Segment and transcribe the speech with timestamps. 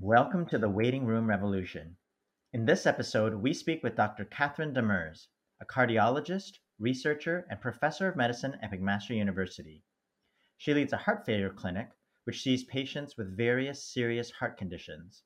[0.00, 1.96] Welcome to the Waiting Room Revolution.
[2.52, 4.24] In this episode, we speak with Dr.
[4.24, 5.26] Catherine Demers,
[5.60, 9.82] a cardiologist, researcher, and professor of medicine at McMaster University.
[10.56, 11.88] She leads a heart failure clinic
[12.22, 15.24] which sees patients with various serious heart conditions.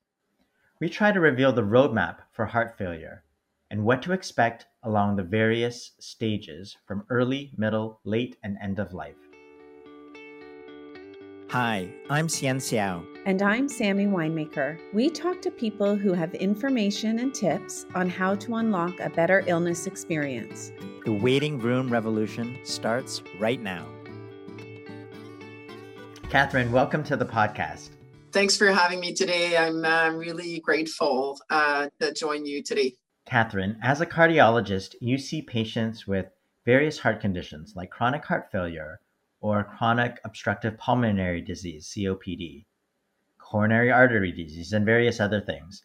[0.81, 3.25] We try to reveal the roadmap for heart failure
[3.71, 8.95] and what to expect along the various stages from early, middle, late, and end of
[8.95, 9.32] life.
[11.53, 13.05] Hi, I'm Hsien Seow.
[13.27, 14.79] And I'm Sammy Winemaker.
[14.95, 19.45] We talk to people who have information and tips on how to unlock a better
[19.47, 20.73] illness experience.
[21.05, 23.87] The waiting room revolution starts right now.
[26.31, 27.91] Catherine, welcome to the podcast.
[28.33, 29.59] Thanks for having me today.
[29.59, 32.95] I'm uh, really grateful uh, to join you today.
[33.27, 36.31] Catherine, as a cardiologist, you see patients with
[36.65, 39.01] various heart conditions like chronic heart failure,
[39.43, 42.65] or chronic obstructive pulmonary disease, COPD,
[43.39, 45.85] coronary artery disease, and various other things.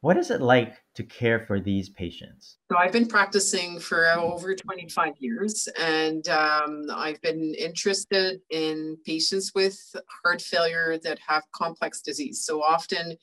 [0.00, 2.58] What is it like to care for these patients?
[2.70, 9.52] So, I've been practicing for over 25 years, and um, I've been interested in patients
[9.54, 9.78] with
[10.22, 12.44] heart failure that have complex disease.
[12.44, 13.16] So, often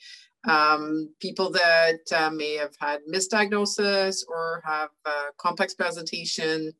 [0.49, 6.71] um, people that uh, may have had misdiagnosis or have a complex presentation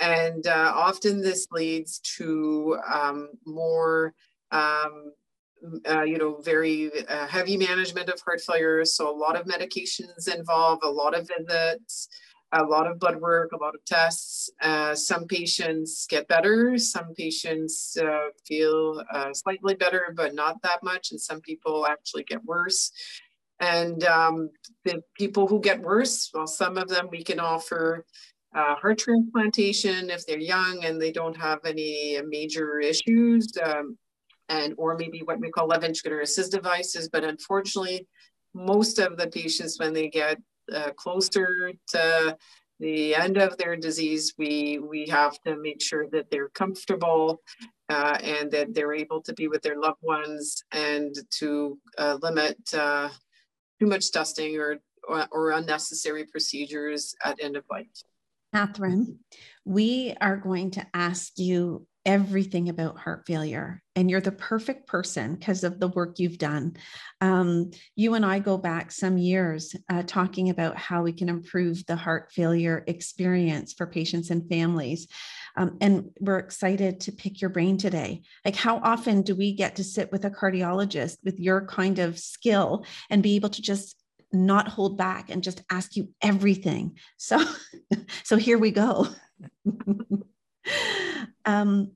[0.00, 4.14] and uh, often this leads to um, more,
[4.50, 5.12] um,
[5.88, 8.84] uh, you know, very uh, heavy management of heart failure.
[8.84, 12.08] So a lot of medications involved, a lot of visits,
[12.52, 14.50] a lot of blood work, a lot of tests.
[14.62, 16.78] Uh, some patients get better.
[16.78, 21.10] Some patients uh, feel uh, slightly better, but not that much.
[21.10, 22.90] And some people actually get worse.
[23.60, 24.48] And um,
[24.84, 28.06] the people who get worse, well, some of them we can offer
[28.54, 33.96] uh, heart transplantation if they're young and they don't have any major issues, um,
[34.48, 37.08] and or maybe what we call ventricular assist devices.
[37.08, 38.06] But unfortunately,
[38.54, 40.38] most of the patients, when they get
[40.74, 42.36] uh, closer to
[42.80, 47.42] the end of their disease, we we have to make sure that they're comfortable
[47.88, 52.58] uh, and that they're able to be with their loved ones and to uh, limit
[52.74, 53.08] uh,
[53.78, 54.78] too much testing or,
[55.32, 57.86] or unnecessary procedures at end of life.
[58.52, 59.20] Catherine,
[59.64, 65.34] we are going to ask you everything about heart failure, and you're the perfect person
[65.34, 66.74] because of the work you've done.
[67.20, 71.84] Um, you and I go back some years uh, talking about how we can improve
[71.86, 75.06] the heart failure experience for patients and families.
[75.56, 78.22] Um, and we're excited to pick your brain today.
[78.44, 82.18] Like, how often do we get to sit with a cardiologist with your kind of
[82.18, 83.99] skill and be able to just
[84.32, 86.96] not hold back and just ask you everything.
[87.16, 87.42] So,
[88.24, 89.08] so here we go.
[91.44, 91.92] um,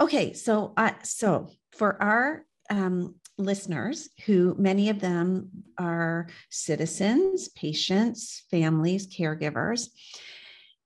[0.00, 8.44] okay, so uh, so for our um, listeners, who many of them are citizens, patients,
[8.50, 9.88] families, caregivers,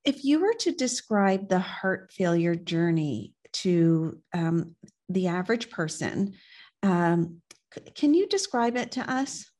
[0.05, 4.77] if you were to describe the heart failure journey to um,
[5.09, 6.35] the average person,
[6.83, 7.43] um,
[7.95, 9.51] can you describe it to us?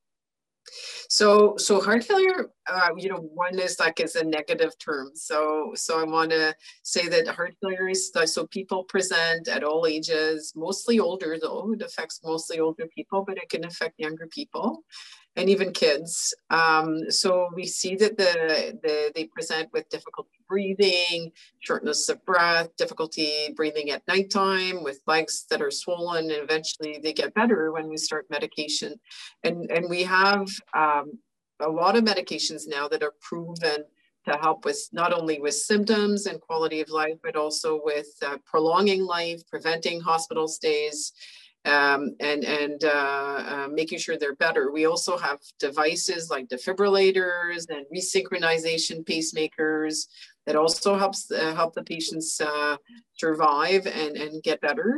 [1.09, 5.11] So, so heart failure, uh, you know, one is like is a negative term.
[5.15, 9.85] So, so I want to say that heart failure is so people present at all
[9.87, 11.73] ages, mostly older though.
[11.73, 14.83] It affects mostly older people, but it can affect younger people
[15.37, 16.33] and even kids.
[16.49, 22.69] Um, so we see that the, the they present with difficulty breathing, shortness of breath,
[22.77, 27.87] difficulty breathing at nighttime with legs that are swollen, and eventually they get better when
[27.87, 28.95] we start medication.
[29.43, 31.19] And, and we have um,
[31.59, 33.83] a lot of medications now that are proven
[34.25, 38.37] to help with not only with symptoms and quality of life, but also with uh,
[38.45, 41.13] prolonging life, preventing hospital stays,
[41.67, 44.71] um, and and uh, uh, making sure they're better.
[44.71, 50.07] We also have devices like defibrillators and resynchronization pacemakers
[50.45, 52.77] that also helps uh, help the patients uh,
[53.15, 54.97] survive and, and get better.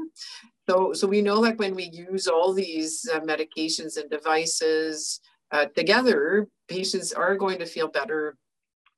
[0.69, 5.19] So, so we know that when we use all these uh, medications and devices
[5.51, 8.37] uh, together, patients are going to feel better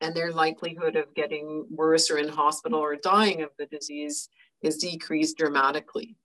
[0.01, 4.27] and their likelihood of getting worse or in hospital or dying of the disease
[4.61, 6.17] is decreased dramatically.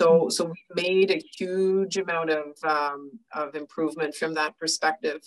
[0.00, 5.20] So, so we made a huge amount of, um, of improvement from that perspective.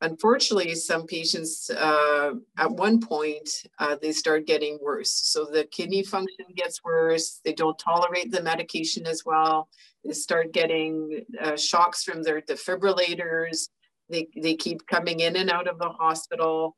[0.00, 3.48] Unfortunately, some patients uh, at one point
[3.78, 5.12] uh, they start getting worse.
[5.12, 7.40] So the kidney function gets worse.
[7.44, 9.68] They don't tolerate the medication as well.
[10.04, 13.68] They start getting uh, shocks from their defibrillators.
[14.08, 16.76] They, they keep coming in and out of the hospital.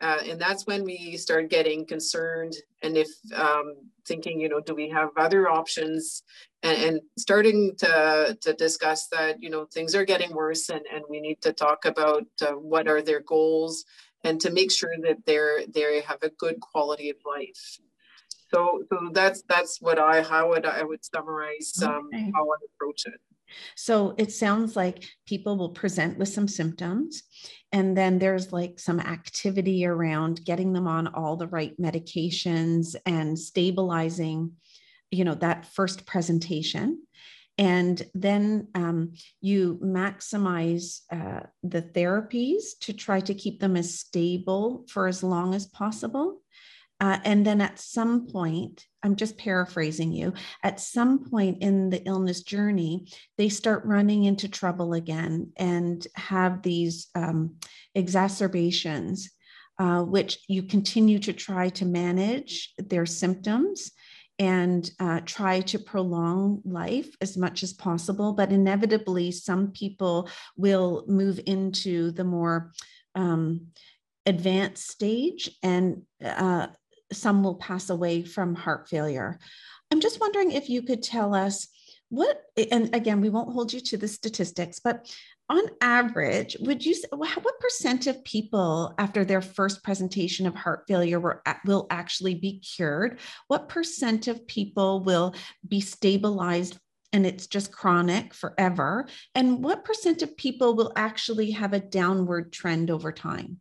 [0.00, 3.74] Uh, and that's when we start getting concerned and if um,
[4.06, 6.22] thinking, you know, do we have other options
[6.62, 11.04] and, and, starting to, to discuss that, you know, things are getting worse and, and
[11.10, 13.84] we need to talk about uh, what are their goals
[14.24, 17.78] and to make sure that they're, they have a good quality of life.
[18.52, 22.32] So, so that's, that's what I, how would I would summarize um, okay.
[22.34, 23.20] how I approach it.
[23.76, 27.22] So it sounds like people will present with some symptoms,
[27.72, 33.38] and then there's like some activity around getting them on all the right medications and
[33.38, 34.52] stabilizing,
[35.10, 37.02] you know, that first presentation.
[37.58, 39.12] And then um,
[39.42, 45.54] you maximize uh, the therapies to try to keep them as stable for as long
[45.54, 46.40] as possible.
[47.00, 52.04] Uh, and then at some point, I'm just paraphrasing you, at some point in the
[52.04, 53.06] illness journey,
[53.38, 57.56] they start running into trouble again and have these um,
[57.94, 59.30] exacerbations,
[59.78, 63.92] uh, which you continue to try to manage their symptoms
[64.38, 68.32] and uh, try to prolong life as much as possible.
[68.32, 72.72] But inevitably, some people will move into the more
[73.14, 73.68] um,
[74.26, 76.68] advanced stage and uh,
[77.12, 79.38] some will pass away from heart failure.
[79.90, 81.68] I'm just wondering if you could tell us
[82.08, 85.08] what, and again, we won't hold you to the statistics, but
[85.48, 91.18] on average, would you what percent of people after their first presentation of heart failure
[91.18, 93.18] were, will actually be cured?
[93.48, 95.34] What percent of people will
[95.66, 96.78] be stabilized
[97.12, 99.08] and it's just chronic forever?
[99.34, 103.60] And what percent of people will actually have a downward trend over time?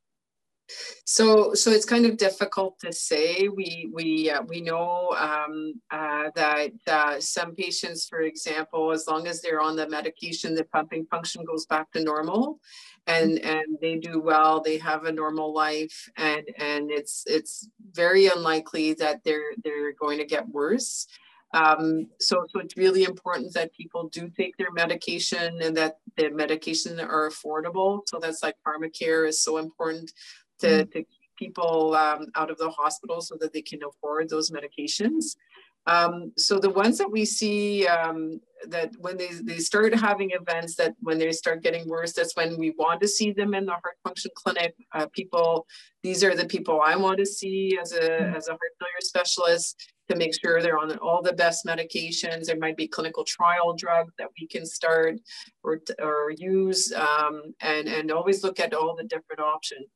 [1.05, 3.47] So, so it's kind of difficult to say.
[3.47, 9.27] We we uh, we know um, uh, that uh, some patients, for example, as long
[9.27, 12.59] as they're on the medication, the pumping function goes back to normal,
[13.07, 14.61] and and they do well.
[14.61, 20.19] They have a normal life, and and it's it's very unlikely that they're they're going
[20.19, 21.07] to get worse.
[21.53, 26.29] Um, so, so it's really important that people do take their medication and that the
[26.29, 28.01] medication are affordable.
[28.07, 30.11] So that's like pharmacare is so important
[30.59, 30.91] to, mm.
[30.91, 35.35] to keep people um, out of the hospital so that they can afford those medications.
[35.87, 40.75] Um, so the ones that we see um, that when they, they start having events
[40.75, 43.71] that when they start getting worse, that's when we want to see them in the
[43.71, 44.75] heart function clinic.
[44.93, 45.65] Uh, people,
[46.03, 48.35] these are the people I want to see as a, mm.
[48.35, 52.45] as a heart failure specialist to make sure they're on all the best medications.
[52.45, 55.19] There might be clinical trial drugs that we can start
[55.63, 59.87] or, or use um, and, and always look at all the different options.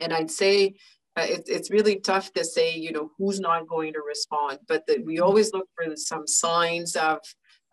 [0.00, 0.74] And I'd say
[1.16, 4.86] uh, it, it's really tough to say, you know, who's not going to respond, but
[4.86, 7.18] that we always look for some signs of,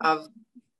[0.00, 0.28] of,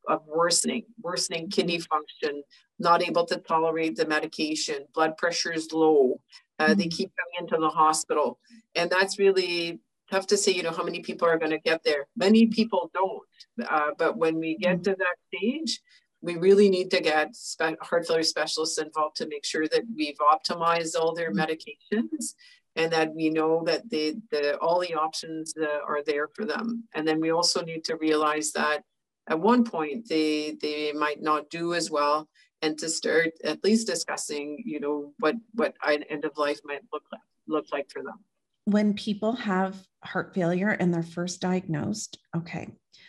[0.08, 2.42] of worsening, worsening kidney function,
[2.78, 6.20] not able to tolerate the medication, blood pressure is low,
[6.58, 6.78] uh, mm-hmm.
[6.78, 8.38] they keep coming into the hospital.
[8.74, 9.80] And that's really
[10.10, 12.06] tough to say, you know, how many people are going to get there.
[12.16, 13.68] Many people don't.
[13.68, 14.82] Uh, but when we get mm-hmm.
[14.82, 15.80] to that stage,
[16.22, 17.34] we really need to get
[17.80, 21.40] heart failure specialists involved to make sure that we've optimized all their mm-hmm.
[21.40, 22.34] medications
[22.76, 26.84] and that we know that they, the, all the options uh, are there for them.
[26.94, 28.82] And then we also need to realize that
[29.28, 32.28] at one point they, they might not do as well
[32.62, 36.82] and to start at least discussing, you know, what, what an end of life might
[36.92, 38.20] look like, look like for them.
[38.64, 42.68] When people have heart failure and they're first diagnosed, okay,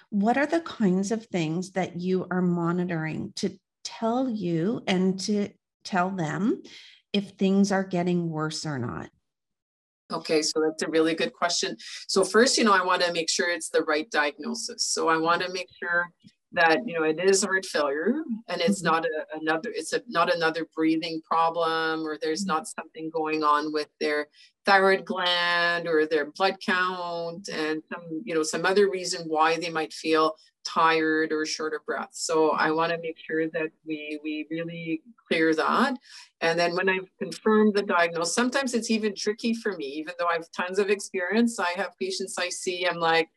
[0.09, 5.49] what are the kinds of things that you are monitoring to tell you and to
[5.83, 6.61] tell them
[7.11, 9.09] if things are getting worse or not?
[10.11, 11.75] Okay, so that's a really good question.
[12.07, 14.85] So first, you know, I want to make sure it's the right diagnosis.
[14.85, 16.11] So I want to make sure
[16.53, 18.13] that you know it is heart failure
[18.47, 18.93] and it's mm-hmm.
[18.93, 22.55] not a, another it's a, not another breathing problem or there's mm-hmm.
[22.55, 24.27] not something going on with their
[24.65, 29.69] thyroid gland or their blood count and some you know some other reason why they
[29.69, 32.09] might feel tired or short of breath.
[32.11, 35.97] So I want to make sure that we we really clear that.
[36.41, 40.27] And then when I've confirmed the diagnosis, sometimes it's even tricky for me, even though
[40.27, 41.59] I have tons of experience.
[41.59, 43.29] I have patients I see, I'm like,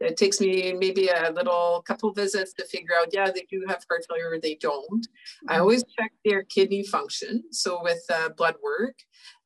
[0.00, 3.84] it takes me maybe a little couple visits to figure out, yeah, they do have
[3.88, 5.06] heart failure or they don't.
[5.48, 5.60] I mm-hmm.
[5.60, 7.44] always check their kidney function.
[7.50, 8.96] So with uh, blood work,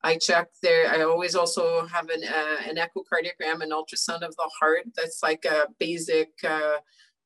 [0.03, 0.89] I check there.
[0.89, 4.85] I always also have an, uh, an echocardiogram, an ultrasound of the heart.
[4.95, 6.77] That's like a basic uh,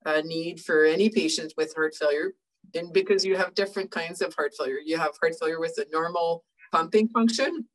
[0.06, 2.32] uh, need for any patient with heart failure.
[2.74, 5.86] And because you have different kinds of heart failure, you have heart failure with a
[5.92, 7.66] normal pumping function,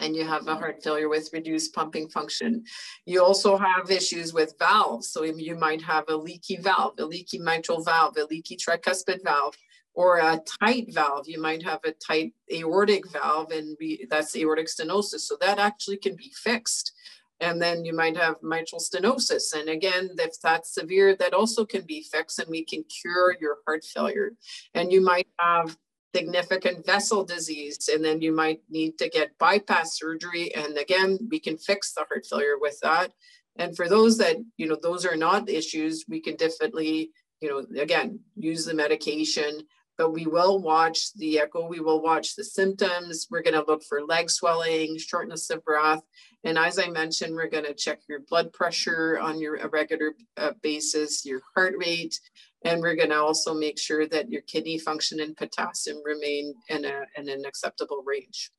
[0.00, 2.64] and you have a heart failure with reduced pumping function.
[3.06, 5.08] You also have issues with valves.
[5.08, 9.54] So you might have a leaky valve, a leaky mitral valve, a leaky tricuspid valve.
[9.94, 11.28] or a tight valve.
[11.28, 15.20] You might have a tight aortic valve, and we, that's aortic stenosis.
[15.20, 16.92] So that actually can be fixed.
[17.40, 19.54] And then you might have mitral stenosis.
[19.54, 23.58] And again, if that's severe, that also can be fixed and we can cure your
[23.66, 24.32] heart failure.
[24.74, 25.76] And you might have
[26.14, 30.54] significant vessel disease, and then you might need to get bypass surgery.
[30.54, 33.10] And again, we can fix the heart failure with that.
[33.56, 37.10] And for those that, you know, those are not issues, we can definitely,
[37.40, 39.62] you know, again, use the medication
[39.96, 41.66] but we will watch the echo.
[41.66, 43.28] We will watch the symptoms.
[43.30, 46.02] We're going to look for leg swelling, shortness of breath.
[46.44, 50.12] And as I mentioned, we're going to check your blood pressure on your a regular
[50.36, 52.18] uh, basis, your heart rate,
[52.64, 56.84] and we're going to also make sure that your kidney function and potassium remain in,
[56.84, 58.50] a, in an acceptable range.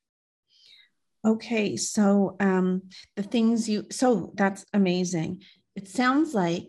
[1.24, 2.82] Okay, so um,
[3.16, 5.42] the things you, so that's amazing.
[5.74, 6.68] It sounds like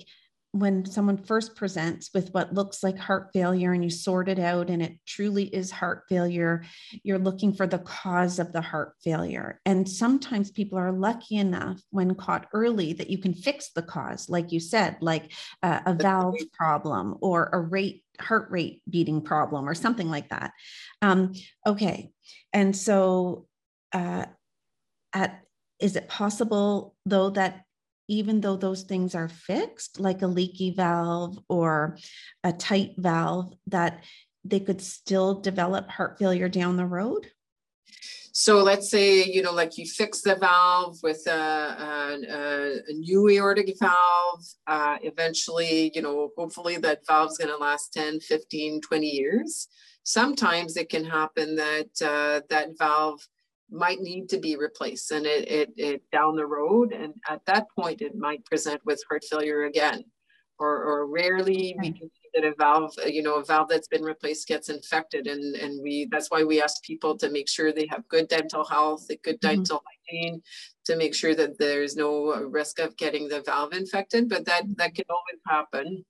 [0.60, 4.70] when someone first presents with what looks like heart failure and you sort it out
[4.70, 6.64] and it truly is heart failure,
[7.04, 9.60] you're looking for the cause of the heart failure.
[9.66, 14.30] And sometimes people are lucky enough when caught early that you can fix the cause,
[14.30, 15.32] like you said, like
[15.64, 20.52] a, a valve problem or a rate heart rate beating problem or something like that.
[21.02, 21.34] Um,
[21.66, 22.10] okay,
[22.54, 23.48] and so
[23.94, 24.26] uh,
[25.14, 25.42] at
[25.80, 27.64] is it possible though that
[28.08, 31.98] even though those things are fixed, like a leaky valve or
[32.44, 34.04] a tight valve, that
[34.44, 37.28] they could still develop heart failure down the road?
[38.40, 43.28] So let's say, you know, like you fix the valve with a, a, a new
[43.30, 44.46] aortic valve.
[44.68, 49.68] Uh, eventually, you know, hopefully that valve's going to last 10, 15, 20 years.
[50.04, 53.28] Sometimes it can happen that uh, that valve
[53.70, 56.94] might need to be replaced and it, it, it down the road.
[56.94, 60.04] And at that point, it might present with heart failure again.
[60.60, 64.02] Or, or rarely we can see that a valve, you know, a valve that's been
[64.02, 65.28] replaced gets infected.
[65.28, 68.66] And, and we that's why we ask people to make sure they have good dental
[68.66, 69.58] health, a good mm-hmm.
[69.58, 70.42] dental hygiene,
[70.86, 74.30] to make sure that there's no risk of getting the valve infected.
[74.30, 76.04] But that that can always happen.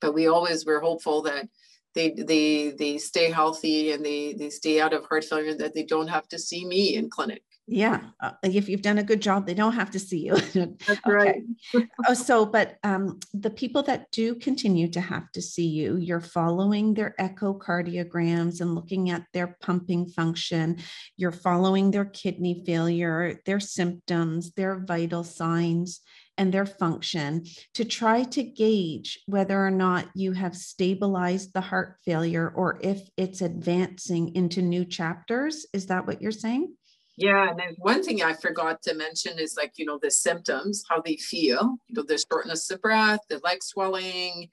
[0.00, 1.48] But we always we're hopeful that
[1.94, 5.84] they they they stay healthy and they they stay out of heart failure that they
[5.84, 7.42] don't have to see me in clinic.
[7.66, 10.36] Yeah uh, if you've done a good job they don't have to see you.
[10.86, 11.42] That's right.
[12.08, 16.20] Oh, so but um, the people that do continue to have to see you you're
[16.20, 20.78] following their echocardiograms and looking at their pumping function.
[21.16, 26.00] You're following their kidney failure their symptoms their vital signs
[26.38, 31.96] and their function to try to gauge whether or not you have stabilized the heart
[32.04, 35.66] failure or if it's advancing into new chapters.
[35.72, 36.74] Is that what you're saying?
[37.16, 40.84] Yeah, and then one thing I forgot to mention is like, you know, the symptoms,
[40.88, 44.48] how they feel, you know, the shortness of breath, the leg swelling,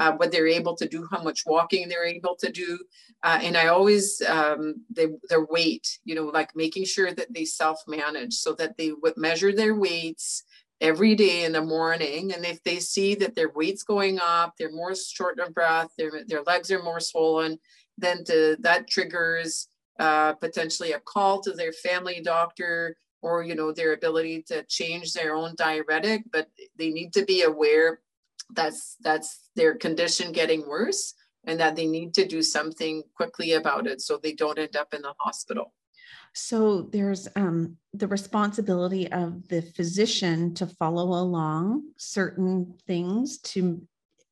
[0.00, 2.78] uh, what they're able to do, how much walking they're able to do.
[3.22, 7.44] Uh, and I always, um, they, their weight, you know, like making sure that they
[7.44, 10.44] self manage so that they would measure their weights,
[10.80, 12.32] every day in the morning.
[12.32, 16.24] And if they see that their weight's going up, they're more short of breath, their,
[16.26, 17.58] their legs are more swollen,
[17.96, 19.68] then to, that triggers
[19.98, 25.12] uh, potentially a call to their family doctor or you know their ability to change
[25.12, 28.00] their own diuretic but they need to be aware
[28.54, 31.14] that's that's their condition getting worse
[31.46, 34.94] and that they need to do something quickly about it so they don't end up
[34.94, 35.72] in the hospital
[36.34, 43.82] so there's um, the responsibility of the physician to follow along certain things to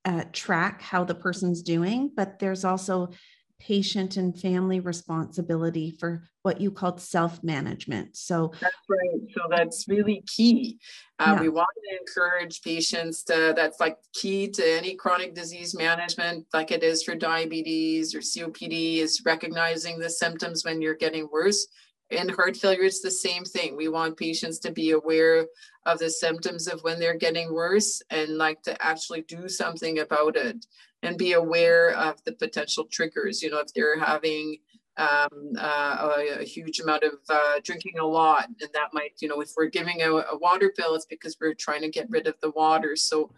[0.04, 3.10] uh, track how the person's doing, but there's also
[3.58, 8.16] patient and family responsibility for what you called self-management.
[8.16, 9.20] So that's right.
[9.34, 10.78] So that's really key.
[11.18, 11.40] Uh, yeah.
[11.40, 16.70] We want to encourage patients to, that's like key to any chronic disease management, like
[16.70, 21.66] it is for diabetes or COPD, is recognizing the symptoms when you're getting worse
[22.10, 23.76] in heart failure, it's the same thing.
[23.76, 25.46] We want patients to be aware
[25.86, 30.36] of the symptoms of when they're getting worse and like to actually do something about
[30.36, 30.64] it
[31.02, 33.42] and be aware of the potential triggers.
[33.42, 34.58] You know, if they're having
[34.96, 39.28] um, uh, a, a, huge amount of uh, drinking a lot, and that might, you
[39.28, 42.26] know, if we're giving a, a, water pill, it's because we're trying to get rid
[42.26, 42.96] of the water.
[42.96, 43.30] So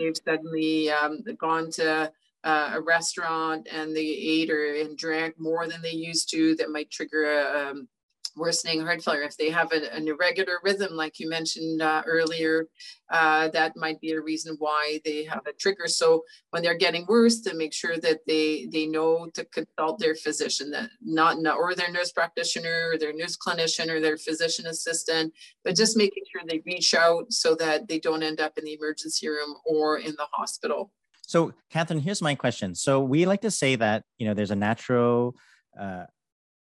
[0.00, 2.10] they've suddenly um, gone to
[2.42, 6.70] uh, a restaurant and they ate or and drank more than they used to, that
[6.70, 7.88] might trigger a, um,
[8.36, 9.22] worsening heart failure.
[9.22, 12.66] If they have a, an irregular rhythm, like you mentioned uh, earlier,
[13.10, 15.86] uh, that might be a reason why they have a trigger.
[15.86, 20.14] So when they're getting worse, to make sure that they they know to consult their
[20.14, 24.66] physician, that not, not or their nurse practitioner, or their nurse clinician, or their physician
[24.66, 25.32] assistant,
[25.64, 28.74] but just making sure they reach out so that they don't end up in the
[28.74, 30.92] emergency room or in the hospital.
[31.22, 32.74] So, Catherine, here's my question.
[32.74, 35.36] So, we like to say that you know there's a natural,
[35.80, 36.04] uh,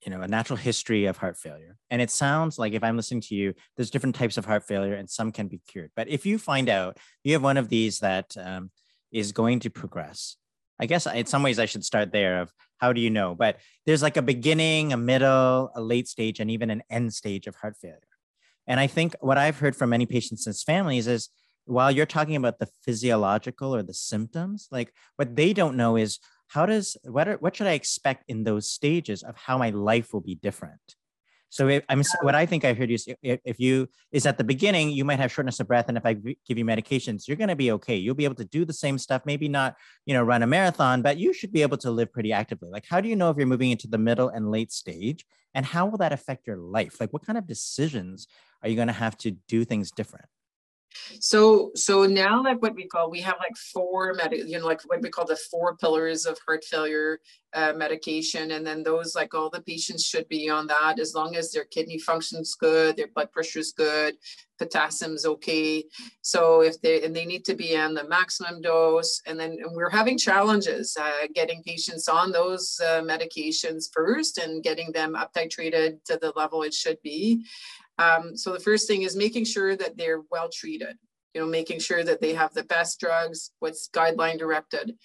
[0.05, 3.21] you know, a natural history of heart failure, and it sounds like if I'm listening
[3.21, 5.91] to you, there's different types of heart failure, and some can be cured.
[5.95, 8.71] But if you find out you have one of these that um,
[9.11, 10.37] is going to progress,
[10.79, 12.41] I guess in some ways I should start there.
[12.41, 13.35] Of how do you know?
[13.35, 17.45] But there's like a beginning, a middle, a late stage, and even an end stage
[17.47, 17.99] of heart failure.
[18.67, 21.29] And I think what I've heard from many patients and families is
[21.65, 26.19] while you're talking about the physiological or the symptoms, like what they don't know is
[26.51, 30.13] how does what are, what should I expect in those stages of how my life
[30.13, 30.81] will be different.
[31.47, 34.43] So if, I'm what I think I heard you say, if you is at the
[34.43, 37.49] beginning you might have shortness of breath, and if I give you medications, you're going
[37.49, 37.95] to be okay.
[37.95, 41.01] You'll be able to do the same stuff, maybe not you know run a marathon,
[41.01, 42.69] but you should be able to live pretty actively.
[42.69, 45.65] Like how do you know if you're moving into the middle and late stage, and
[45.65, 46.99] how will that affect your life?
[46.99, 48.27] Like what kind of decisions
[48.61, 50.27] are you going to have to do things different?
[51.19, 54.81] So so now like what we call we have like four med you know like
[54.83, 57.19] what we call the four pillars of heart failure
[57.53, 61.35] uh, medication and then those like all the patients should be on that as long
[61.35, 64.15] as their kidney function's good their blood pressure's good
[64.61, 65.83] potassium's okay.
[66.21, 69.75] So if they and they need to be on the maximum dose and then and
[69.75, 75.33] we're having challenges uh, getting patients on those uh, medications first and getting them up
[75.33, 77.43] titrated to the level it should be
[77.97, 80.97] um, so the first thing is making sure that they're well treated,
[81.33, 84.97] you know, making sure that they have the best drugs, what's guideline directed.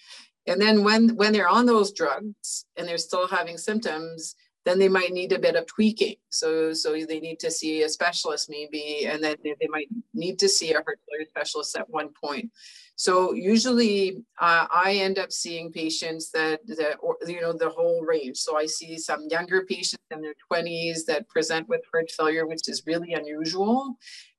[0.47, 4.89] And then when, when they're on those drugs and they're still having symptoms, then they
[4.89, 6.15] might need a bit of tweaking.
[6.29, 10.39] So, so they need to see a specialist maybe, and then they, they might need
[10.39, 12.51] to see a heart failure specialist at one point.
[12.97, 18.37] So usually uh, I end up seeing patients that, that you know, the whole range.
[18.37, 22.67] So I see some younger patients in their 20s that present with heart failure, which
[22.67, 23.97] is really unusual.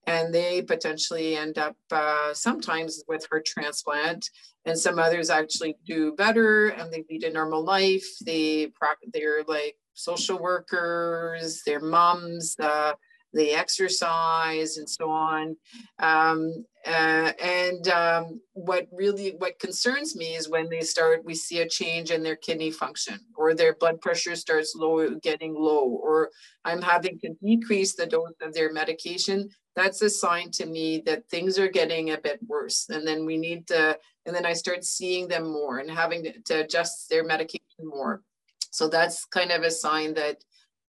[0.09, 4.29] And they potentially end up uh, sometimes with heart transplant,
[4.65, 8.07] and some others actually do better and they lead a normal life.
[8.25, 8.73] They
[9.13, 12.95] they're like social workers, their moms, uh,
[13.33, 15.57] they exercise and so on.
[15.99, 21.61] Um, uh, and um, what really what concerns me is when they start, we see
[21.61, 26.31] a change in their kidney function, or their blood pressure starts low, getting low, or
[26.65, 29.51] I'm having to decrease the dose of their medication.
[29.77, 33.37] That's a sign to me that things are getting a bit worse, and then we
[33.37, 33.99] need to.
[34.25, 38.23] And then I start seeing them more and having to, to adjust their medication more.
[38.71, 40.45] So that's kind of a sign that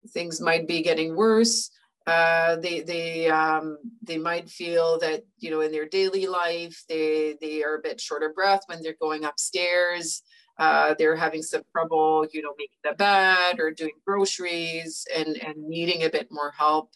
[0.10, 1.72] things might be getting worse.
[2.10, 7.36] Uh, they they um, they might feel that you know in their daily life they
[7.40, 10.24] they are a bit short of breath when they're going upstairs.
[10.58, 15.56] Uh, they're having some trouble, you know, making the bed or doing groceries and and
[15.58, 16.90] needing a bit more help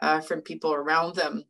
[0.00, 1.42] uh, from people around them.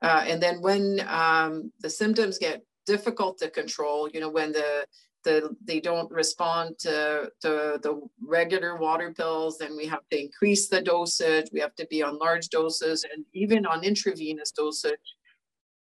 [0.00, 4.86] Uh, and then when um, the symptoms get difficult to control, you know, when the
[5.24, 10.68] the, they don't respond to, to the regular water pills, then we have to increase
[10.68, 11.50] the dosage.
[11.52, 15.16] We have to be on large doses and even on intravenous dosage.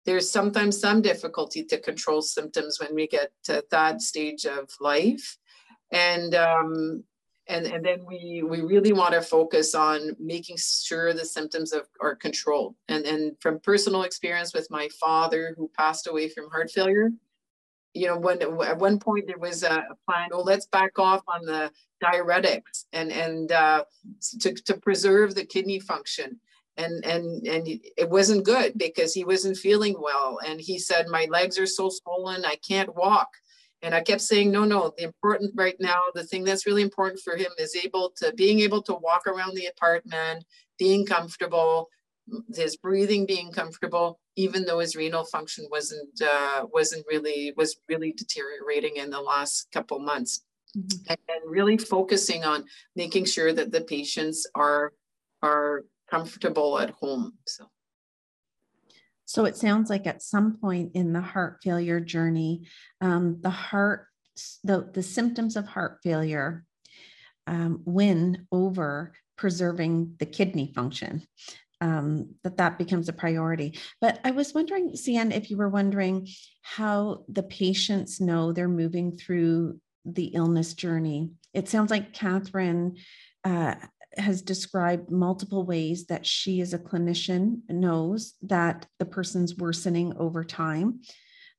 [0.06, 5.36] There's sometimes some difficulty to control symptoms when we get to that stage of life.
[5.92, 7.04] And um,
[7.50, 11.82] and, and then we, we really want to focus on making sure the symptoms of,
[12.00, 12.76] are controlled.
[12.88, 17.10] And, and from personal experience with my father who passed away from heart failure,
[17.94, 21.44] you know, when at one point there was a plan, oh, let's back off on
[21.44, 21.70] the
[22.02, 23.84] diuretics and and uh,
[24.40, 26.40] to to preserve the kidney function.
[26.76, 31.26] And and and it wasn't good because he wasn't feeling well, and he said, my
[31.28, 33.28] legs are so swollen, I can't walk.
[33.82, 37.20] And I kept saying, no, no, the important right now, the thing that's really important
[37.24, 40.44] for him is able to being able to walk around the apartment,
[40.78, 41.88] being comfortable,
[42.54, 48.12] his breathing being comfortable, even though his renal function wasn't uh, wasn't really was really
[48.12, 50.44] deteriorating in the last couple months,
[50.76, 50.98] mm-hmm.
[51.08, 52.64] and, and really focusing on
[52.96, 54.92] making sure that the patients are
[55.42, 57.34] are comfortable at home.
[57.46, 57.66] So.
[59.24, 62.66] So it sounds like at some point in the heart failure journey,
[63.00, 64.08] um, the heart,
[64.64, 66.64] the, the symptoms of heart failure
[67.46, 71.22] um, win over preserving the kidney function
[71.80, 73.78] um, that that becomes a priority.
[74.00, 76.28] But I was wondering, Hsien, if you were wondering
[76.62, 81.30] how the patients know they're moving through the illness journey.
[81.52, 82.96] It sounds like Catherine
[83.44, 83.74] uh,
[84.16, 90.44] has described multiple ways that she, as a clinician, knows that the person's worsening over
[90.44, 91.00] time.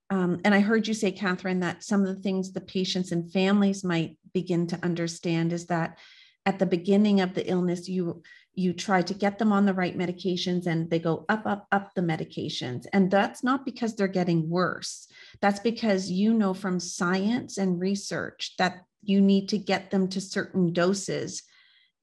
[0.10, 3.32] Um, and I heard you say, Catherine, that some of the things the patients and
[3.32, 5.98] families might begin to understand is that
[6.46, 8.22] at the beginning of the illness you
[8.54, 11.94] you try to get them on the right medications and they go up up up
[11.96, 12.86] the medications.
[12.92, 15.08] And that's not because they're getting worse.
[15.42, 20.22] That's because you know from science and research that you need to get them to
[20.22, 21.44] certain doses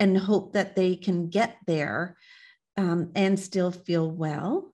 [0.00, 2.16] and hope that they can get there
[2.76, 4.72] um, and still feel well.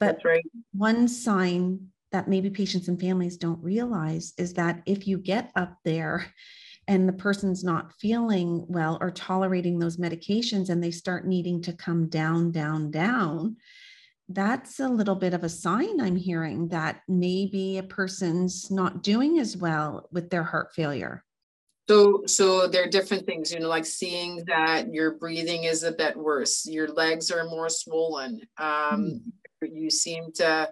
[0.00, 0.44] But right.
[0.72, 5.76] one sign that maybe patients and families don't realize is that if you get up
[5.84, 6.26] there
[6.88, 11.72] and the person's not feeling well or tolerating those medications and they start needing to
[11.72, 13.56] come down, down, down,
[14.28, 19.38] that's a little bit of a sign I'm hearing that maybe a person's not doing
[19.38, 21.24] as well with their heart failure.
[21.88, 25.92] So, so there are different things, you know, like seeing that your breathing is a
[25.92, 28.40] bit worse, your legs are more swollen.
[28.56, 29.20] Um,
[29.62, 29.72] mm.
[29.74, 30.68] You seem to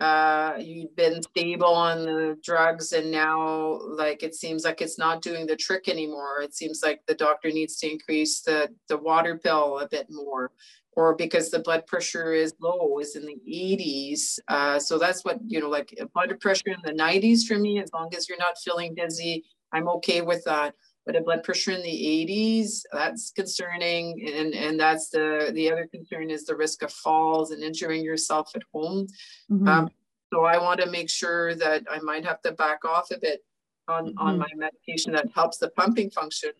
[0.00, 5.20] uh, you've been stable on the drugs and now like it seems like it's not
[5.20, 6.40] doing the trick anymore.
[6.40, 10.52] It seems like the doctor needs to increase the the water pill a bit more
[10.92, 15.38] or because the blood pressure is low is in the 80s uh, so that's what
[15.46, 18.58] you know like blood pressure in the 90s for me as long as you're not
[18.58, 20.74] feeling dizzy i'm okay with that
[21.10, 25.88] but a blood pressure in the 80s that's concerning and and that's the the other
[25.90, 29.08] concern is the risk of falls and injuring yourself at home
[29.50, 29.66] mm-hmm.
[29.66, 29.90] um,
[30.32, 33.40] so i want to make sure that i might have to back off a bit
[33.88, 34.18] on mm-hmm.
[34.18, 36.50] on my medication that helps the pumping function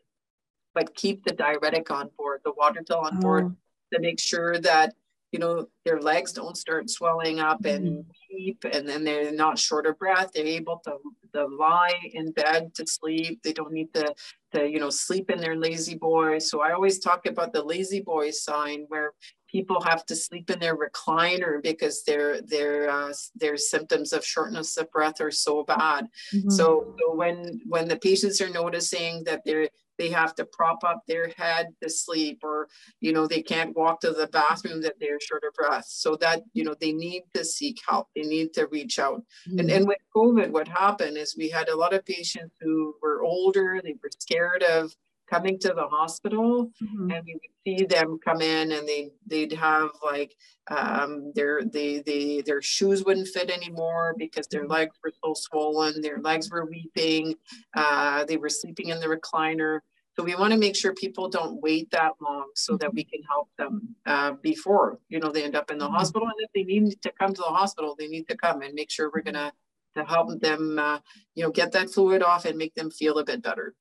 [0.74, 3.56] but keep the diuretic on board the water pill on board oh.
[3.94, 4.94] to make sure that
[5.32, 8.34] you know their legs don't start swelling up and mm-hmm.
[8.34, 10.96] weep and then they're not short of breath they're able to,
[11.32, 14.14] to lie in bed to sleep they don't need to
[14.52, 18.84] to you know sleep in their La-Z-Boy so i always talk about the La-Z-Boy sign
[18.88, 19.12] where
[19.50, 24.76] people have to sleep in their recliner because their their uh, their symptoms of shortness
[24.76, 26.50] of breath are so bad mm-hmm.
[26.50, 29.68] so, so when when the patients are noticing that they're
[30.00, 32.68] they have to prop up their head to sleep or
[33.00, 36.42] you know they can't walk to the bathroom that they're short of breath so that
[36.54, 39.58] you know they need to seek help they need to reach out mm-hmm.
[39.58, 43.22] and, and with covid what happened is we had a lot of patients who were
[43.22, 44.90] older they were scared of
[45.30, 47.10] coming to the hospital mm-hmm.
[47.10, 50.34] and we would see them come in and they they'd have like
[50.70, 54.72] um, their they, they their shoes wouldn't fit anymore because their mm-hmm.
[54.72, 57.34] legs were so swollen their legs were weeping
[57.76, 59.80] uh, they were sleeping in the recliner
[60.20, 63.22] so we want to make sure people don't wait that long so that we can
[63.22, 65.94] help them uh, before you know they end up in the mm-hmm.
[65.94, 66.28] hospital.
[66.28, 68.90] And if they need to come to the hospital they need to come and make
[68.90, 69.50] sure we're gonna
[69.96, 70.98] to help them uh,
[71.34, 73.74] you know get that fluid off and make them feel a bit better.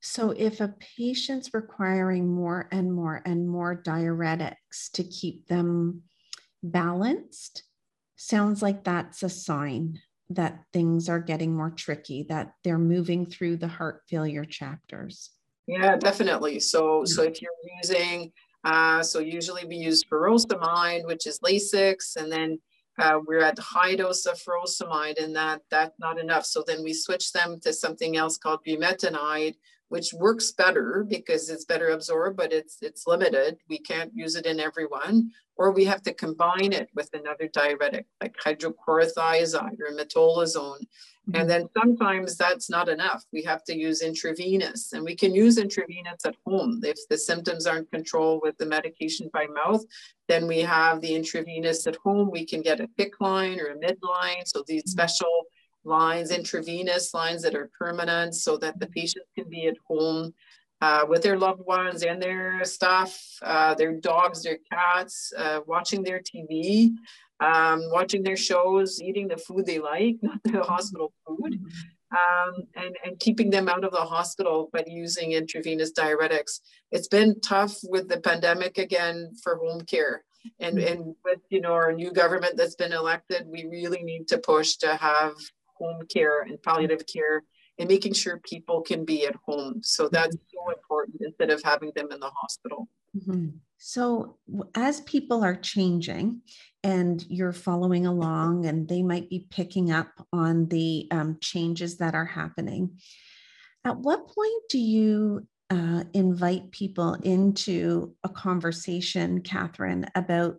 [0.00, 6.02] So, if a patient's requiring more and more and more diuretics to keep them
[6.62, 7.62] balanced,
[8.16, 13.56] sounds like that's a sign that things are getting more tricky, that they're moving through
[13.56, 15.30] the heart failure chapters.
[15.66, 16.60] Yeah, definitely.
[16.60, 17.50] So, so if you're
[17.82, 18.32] using,
[18.64, 22.58] uh, so usually we use furosemide, which is Lasix, and then
[22.98, 26.44] uh, we're at the high dose of furosemide, and that that's not enough.
[26.44, 29.54] So then we switch them to something else called bumetanide,
[29.88, 33.58] which works better because it's better absorbed, but it's it's limited.
[33.68, 38.06] We can't use it in everyone, or we have to combine it with another diuretic
[38.20, 40.84] like hydrochlorothiazide or metolazone.
[41.28, 41.40] Mm-hmm.
[41.40, 43.24] And then sometimes that's not enough.
[43.32, 46.80] We have to use intravenous, and we can use intravenous at home.
[46.84, 49.84] If the symptoms aren't controlled with the medication by mouth,
[50.28, 52.30] then we have the intravenous at home.
[52.30, 54.46] We can get a PICC line or a midline.
[54.46, 54.90] So these mm-hmm.
[54.90, 55.44] special
[55.84, 60.32] lines, intravenous lines that are permanent so that the patients can be at home
[60.80, 66.02] uh, with their loved ones and their staff, uh, their dogs, their cats, uh, watching
[66.02, 66.90] their TV,
[67.40, 71.60] um, watching their shows, eating the food they like, not the hospital food,
[72.12, 76.60] um, and, and keeping them out of the hospital by using intravenous diuretics.
[76.90, 80.24] It's been tough with the pandemic again for home care.
[80.60, 84.38] And, and with you know our new government that's been elected, we really need to
[84.38, 85.34] push to have
[85.78, 87.42] home care and palliative care
[87.78, 89.80] and making sure people can be at home.
[89.82, 92.88] So that's so important instead of having them in the hospital.
[93.16, 93.48] Mm-hmm.
[93.78, 94.38] So,
[94.74, 96.42] as people are changing
[96.82, 102.14] and you're following along, and they might be picking up on the um, changes that
[102.14, 102.98] are happening,
[103.84, 110.56] at what point do you uh, invite people into a conversation, Catherine, about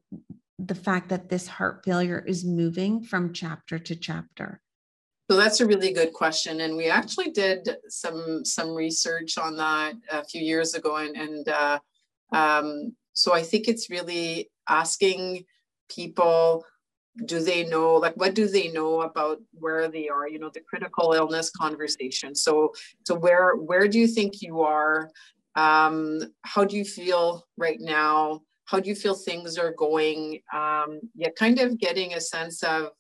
[0.58, 4.62] the fact that this heart failure is moving from chapter to chapter?
[5.30, 9.94] So that's a really good question, and we actually did some some research on that
[10.12, 11.80] a few years ago, and and uh,
[12.32, 15.46] um, so I think it's really asking
[15.90, 16.66] people
[17.26, 20.62] do they know like what do they know about where they are you know the
[20.62, 22.72] critical illness conversation so
[23.06, 25.10] so where where do you think you are
[25.56, 28.42] Um, how do you feel right now?
[28.66, 30.42] How do you feel things are going?
[30.54, 32.92] Um, yeah, kind of getting a sense of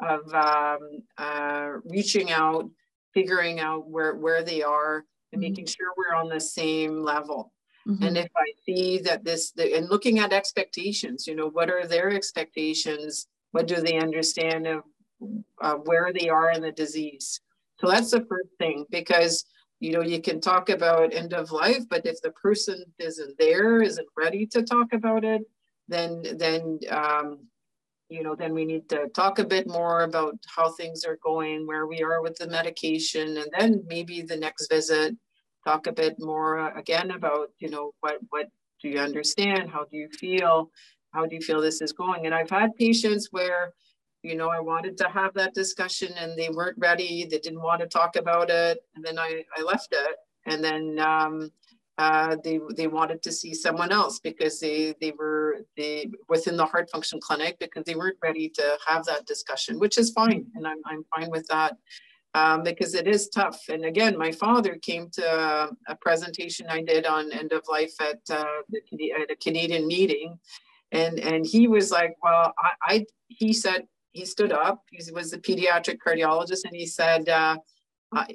[0.00, 2.68] of um, uh, reaching out,
[3.14, 5.50] figuring out where where they are, and mm-hmm.
[5.50, 7.52] making sure we're on the same level.
[7.88, 8.02] Mm-hmm.
[8.02, 11.86] And if I see that this, the, and looking at expectations, you know, what are
[11.86, 13.28] their expectations?
[13.52, 14.82] What do they understand of
[15.60, 17.40] uh, where they are in the disease?
[17.78, 19.44] So that's the first thing because
[19.78, 23.82] you know you can talk about end of life, but if the person isn't there,
[23.82, 25.42] isn't ready to talk about it,
[25.86, 27.46] then then um,
[28.08, 31.66] you know then we need to talk a bit more about how things are going,
[31.66, 35.16] where we are with the medication, and then maybe the next visit
[35.64, 38.46] talk a bit more uh, again about you know what what
[38.82, 39.70] do you understand?
[39.70, 40.70] How do you feel?
[41.12, 42.26] How do you feel this is going?
[42.26, 43.72] And i've had patients where
[44.22, 47.80] you know i wanted to have that discussion and they weren't ready they didn't want
[47.80, 50.16] to talk about it and then i, I left it.
[50.46, 51.50] And then um,
[51.98, 56.66] uh, they they wanted to see someone else because they they were they within the
[56.66, 60.66] heart function clinic because they weren't ready to have that discussion, which is fine, and
[60.66, 61.76] I'm I'm fine with that
[62.36, 63.62] um, because it is tough.
[63.70, 68.20] And again, my father came to a, presentation I did on end of life at,
[68.30, 68.44] uh,
[68.92, 70.38] the, at a Canadian meeting.
[70.92, 75.32] And, and he was like, well, I, I he said, he stood up, he was
[75.32, 77.56] a pediatric cardiologist, and he said uh,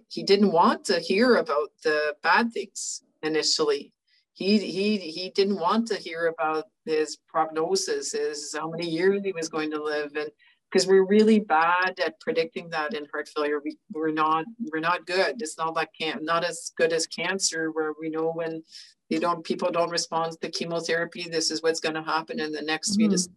[0.10, 3.93] he didn't want to hear about the bad things initially.
[4.34, 9.34] He, he, he didn't want to hear about his prognosis, his how many years he
[9.34, 10.15] was going to live.
[10.15, 10.31] And
[10.71, 13.60] because we're really bad at predicting that in heart failure.
[13.63, 15.41] We, we're not we're not good.
[15.41, 18.63] It's not like can not as good as cancer where we know when
[19.10, 21.27] they don't people don't respond to chemotherapy.
[21.29, 22.95] This is what's going to happen in the next mm-hmm.
[22.95, 23.36] three to six.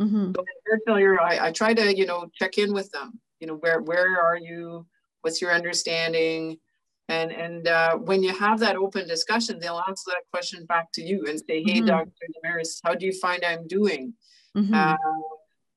[0.00, 0.32] Mm-hmm.
[0.34, 3.20] So in heart failure, I, I try to you know check in with them.
[3.40, 4.86] You know where where are you?
[5.20, 6.58] What's your understanding?
[7.08, 11.02] And and uh, when you have that open discussion, they'll answer that question back to
[11.02, 11.86] you and say, "Hey, mm-hmm.
[11.86, 12.10] Dr.
[12.44, 14.14] Demers, how do you find I'm doing?"
[14.56, 14.74] Mm-hmm.
[14.74, 14.96] Uh,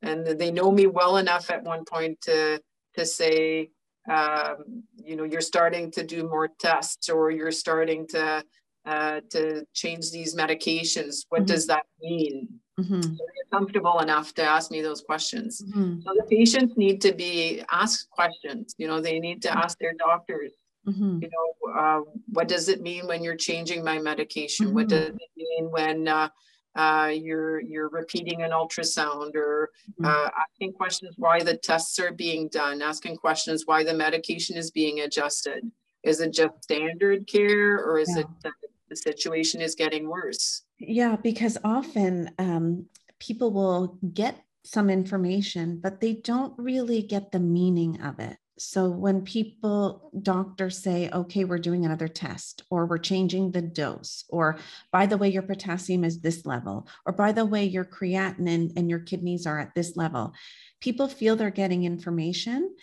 [0.01, 2.61] and they know me well enough at one point to
[2.95, 3.69] to say
[4.09, 8.43] um, you know you're starting to do more tests or you're starting to
[8.85, 11.53] uh, to change these medications what mm-hmm.
[11.53, 12.47] does that mean
[12.79, 13.01] mm-hmm.
[13.01, 15.99] so you're comfortable enough to ask me those questions mm-hmm.
[16.01, 19.93] so the patients need to be asked questions you know they need to ask their
[19.93, 20.53] doctors
[20.87, 21.19] mm-hmm.
[21.21, 22.01] you know uh,
[22.33, 24.97] what does it mean when you're changing my medication what mm-hmm.
[24.97, 26.29] does it mean when uh,
[26.75, 30.05] uh, you're you're repeating an ultrasound or mm-hmm.
[30.05, 34.71] uh, asking questions why the tests are being done, asking questions why the medication is
[34.71, 35.69] being adjusted.
[36.03, 38.21] Is it just standard care or is yeah.
[38.21, 38.53] it that
[38.89, 40.63] the situation is getting worse?
[40.79, 42.85] Yeah, because often um,
[43.19, 48.89] people will get some information, but they don't really get the meaning of it so
[48.89, 54.57] when people doctors say okay we're doing another test or we're changing the dose or
[54.91, 58.89] by the way your potassium is this level or by the way your creatinine and
[58.89, 60.33] your kidneys are at this level
[60.81, 62.73] people feel they're getting information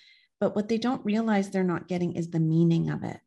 [0.41, 3.21] but what they don't realize they're not getting is the meaning of it.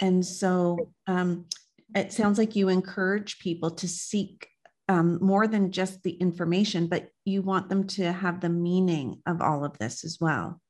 [0.00, 1.46] And so um,
[1.94, 4.48] it sounds like you encourage people to seek
[4.88, 9.40] um, more than just the information but you want them to have the meaning of
[9.40, 10.60] all of this as well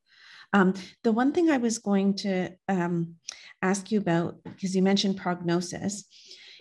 [0.53, 3.15] um, the one thing I was going to um,
[3.63, 6.05] ask you about, because you mentioned prognosis,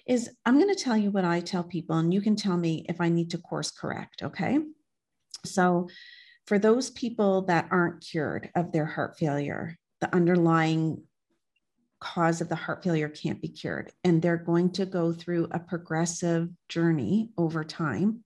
[0.08, 2.86] is I'm going to tell you what I tell people, and you can tell me
[2.89, 4.23] if I need to course correct.
[4.23, 4.60] Okay.
[5.45, 5.89] So,
[6.47, 11.04] for those people that aren't cured of their heart failure, the underlying
[11.99, 15.60] cause of the heart failure can't be cured, and they're going to go through a
[15.60, 18.23] progressive journey over time.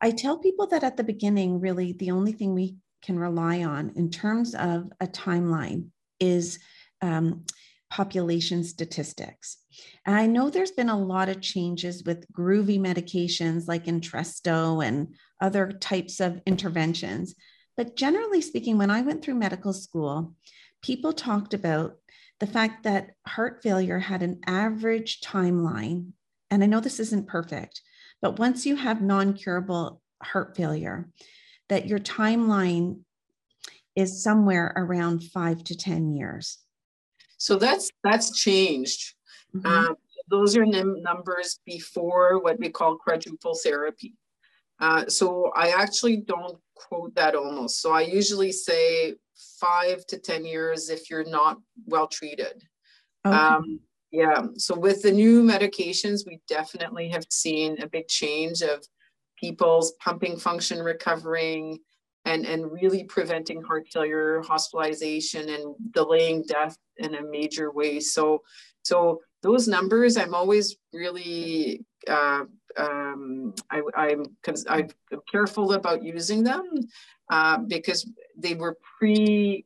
[0.00, 3.92] I tell people that at the beginning, really, the only thing we can rely on
[3.96, 5.88] in terms of a timeline
[6.20, 6.58] is
[7.02, 7.44] um,
[7.90, 9.58] population statistics.
[10.06, 15.14] And I know there's been a lot of changes with groovy medications like Entresto and
[15.40, 17.34] other types of interventions.
[17.76, 20.34] But generally speaking, when I went through medical school,
[20.82, 21.96] people talked about
[22.40, 26.10] the fact that heart failure had an average timeline.
[26.50, 27.80] And I know this isn't perfect,
[28.20, 31.08] but once you have non curable heart failure,
[31.68, 33.00] that your timeline
[33.96, 36.58] is somewhere around five to 10 years.
[37.38, 39.14] So that's that's changed.
[39.54, 39.66] Mm-hmm.
[39.66, 39.96] Um,
[40.30, 44.14] those are num- numbers before what we call quadruple therapy.
[44.80, 47.80] Uh, so I actually don't quote that almost.
[47.80, 49.14] So I usually say
[49.60, 52.62] five to 10 years if you're not well treated.
[53.26, 53.36] Okay.
[53.36, 54.46] Um, yeah.
[54.56, 58.84] So with the new medications, we definitely have seen a big change of
[59.36, 61.78] people's pumping function recovering
[62.24, 68.00] and, and really preventing heart failure, hospitalization, and delaying death in a major way.
[68.00, 68.42] So,
[68.82, 72.44] So those numbers, I'm always really uh,
[72.76, 74.24] um, I, I'm
[74.68, 74.88] I'm
[75.30, 76.62] careful about using them
[77.30, 79.64] uh, because they were pre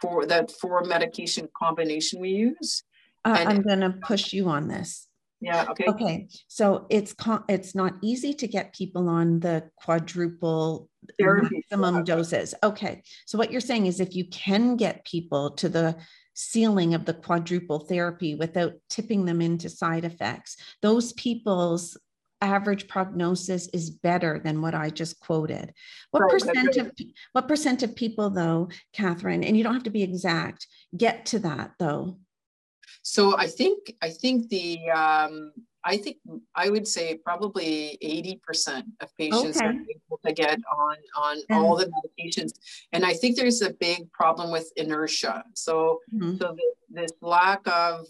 [0.00, 2.84] for that four medication combination we use.
[3.24, 5.05] Uh, I'm going to push you on this.
[5.40, 5.66] Yeah.
[5.70, 5.84] Okay.
[5.86, 6.28] Okay.
[6.48, 7.14] So it's
[7.48, 11.62] it's not easy to get people on the quadruple Therapy.
[11.70, 12.54] maximum doses.
[12.62, 13.02] Okay.
[13.26, 15.96] So what you're saying is if you can get people to the
[16.34, 21.96] ceiling of the quadruple therapy without tipping them into side effects, those people's
[22.40, 25.72] average prognosis is better than what I just quoted.
[26.10, 26.92] What right, percent of
[27.32, 31.38] what percent of people though, Catherine, and you don't have to be exact, get to
[31.40, 32.18] that though?
[33.02, 35.52] So I think I think the um,
[35.86, 36.16] I think
[36.54, 39.66] I would say probably 80% of patients okay.
[39.66, 41.54] are able to get on on mm-hmm.
[41.54, 42.52] all the medications.
[42.92, 45.44] And I think there's a big problem with inertia.
[45.54, 46.36] So mm-hmm.
[46.38, 46.56] so
[46.90, 48.06] this lack of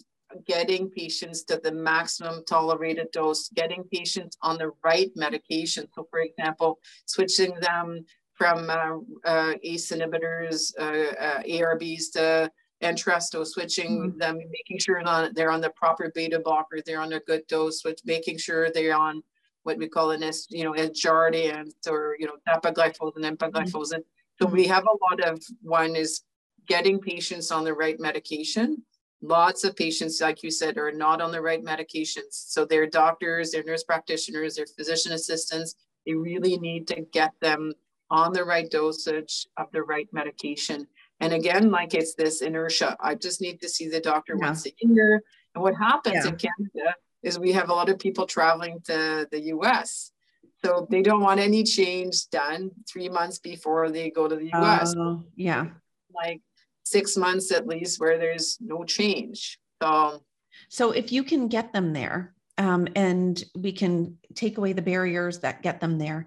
[0.47, 5.87] getting patients to the maximum tolerated dose, getting patients on the right medication.
[5.95, 12.51] So for example, switching them from uh, uh, ACE inhibitors, uh, uh ARBs to
[12.83, 14.19] Entresto, switching mm-hmm.
[14.19, 17.85] them, making sure on, they're on the proper beta blocker, they're on a good dose,
[17.85, 19.23] which making sure they're on
[19.63, 24.01] what we call an S, you know, Jardiance or, you know, dapagliflozin, empagliflozin.
[24.01, 24.43] Mm-hmm.
[24.43, 26.23] So we have a lot of, one is
[26.69, 28.83] getting patients on the right medication.
[29.23, 32.31] Lots of patients, like you said, are not on the right medications.
[32.31, 37.73] So their doctors, their nurse practitioners, their physician assistants, they really need to get them
[38.11, 40.87] on the right dosage of the right medication.
[41.21, 42.97] And again, like it's this inertia.
[43.01, 44.47] I just need to see the doctor yeah.
[44.47, 45.23] once a year.
[45.55, 46.29] And what happens yeah.
[46.29, 50.13] in Canada is we have a lot of people traveling to the US.
[50.65, 54.95] So they don't want any change done three months before they go to the US.
[54.95, 55.67] Uh, yeah.
[56.15, 56.41] Like
[56.85, 59.59] six months at least where there's no change.
[59.83, 60.23] So,
[60.69, 65.41] so if you can get them there um, and we can take away the barriers
[65.41, 66.27] that get them there,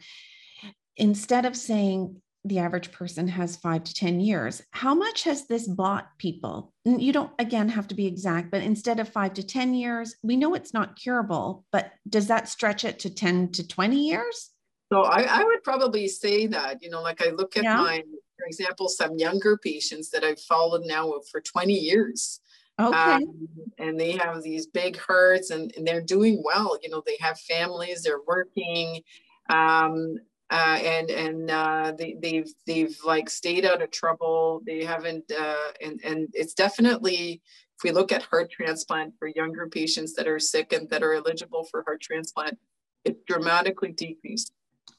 [0.98, 4.62] instead of saying the average person has five to 10 years.
[4.72, 6.74] How much has this bought people?
[6.86, 10.38] You don't, again, have to be exact, but instead of five to 10 years, we
[10.38, 14.52] know it's not curable, but does that stretch it to 10 to 20 years?
[14.92, 17.78] So I, I would probably say that, you know, like I look at yeah.
[17.78, 18.02] my,
[18.38, 22.40] for example, some younger patients that I've followed now for 20 years.
[22.80, 22.98] Okay.
[22.98, 23.48] Um,
[23.78, 26.78] and they have these big hearts and, and they're doing well.
[26.82, 29.02] You know, they have families, they're working.
[29.50, 30.16] Um,
[30.52, 34.62] uh, and and uh, they, they've they've like stayed out of trouble.
[34.66, 37.42] They haven't, uh, and and it's definitely
[37.78, 41.14] if we look at heart transplant for younger patients that are sick and that are
[41.14, 42.58] eligible for heart transplant,
[43.06, 44.52] it dramatically decreased.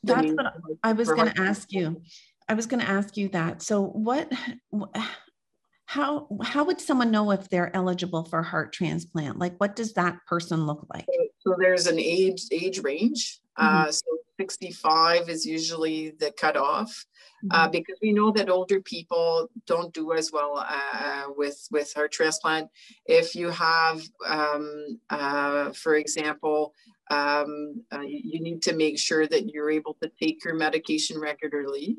[0.02, 2.00] That's what I was going to ask you.
[2.48, 3.62] I was going to ask you that.
[3.62, 4.32] So what?
[5.86, 9.40] How how would someone know if they're eligible for heart transplant?
[9.40, 11.04] Like, what does that person look like?
[11.06, 13.40] So, so there's an age age range.
[13.60, 13.88] Mm-hmm.
[13.88, 14.06] Uh, so
[14.40, 17.06] 65 is usually the cutoff.
[17.50, 17.70] Uh, mm-hmm.
[17.70, 22.68] because we know that older people don't do as well uh, with with heart transplant.
[23.06, 26.74] If you have, um, uh, for example,
[27.10, 31.96] um, uh, you need to make sure that you're able to take your medication regularly.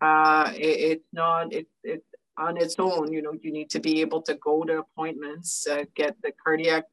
[0.00, 2.02] Uh, it, it's not it, it
[2.38, 3.12] on its own.
[3.12, 6.84] You know, you need to be able to go to appointments, uh, get the cardiac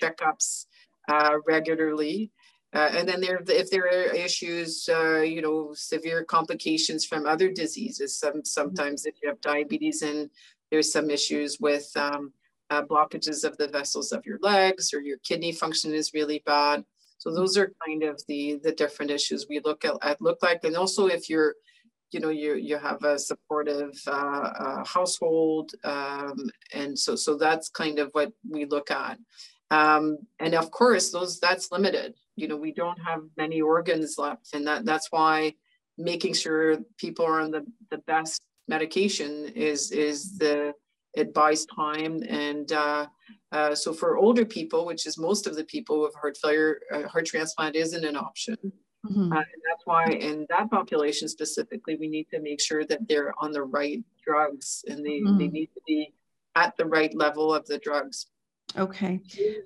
[0.00, 0.64] checkups
[1.46, 2.30] regularly.
[2.74, 7.50] Uh, and then there, if there are issues, uh, you know, severe complications from other
[7.50, 10.28] diseases, some, sometimes if you have diabetes and
[10.70, 12.32] there's some issues with um,
[12.70, 16.84] uh, blockages of the vessels of your legs or your kidney function is really bad.
[17.16, 20.62] So those are kind of the the different issues we look at, at look like.
[20.64, 21.54] And also if you're,
[22.12, 27.68] you know, you you have a supportive uh, uh, household, um, and so so that's
[27.68, 29.18] kind of what we look at.
[29.70, 34.54] Um, and of course, those that's limited you know we don't have many organs left
[34.54, 35.52] and that that's why
[35.98, 40.72] making sure people are on the, the best medication is is the
[41.16, 43.06] advised time and uh,
[43.50, 47.08] uh, so for older people which is most of the people with heart failure uh,
[47.08, 48.56] heart transplant isn't an option
[49.04, 49.32] mm-hmm.
[49.32, 53.34] Uh, and that's why in that population specifically we need to make sure that they're
[53.38, 55.38] on the right drugs and they, mm-hmm.
[55.38, 56.12] they need to be
[56.54, 58.26] at the right level of the drugs
[58.76, 59.20] Okay.